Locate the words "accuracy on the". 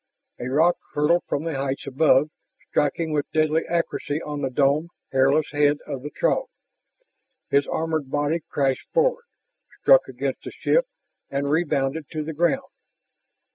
3.69-4.49